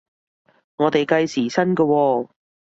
[0.77, 2.29] 我哋計時薪嘅喎？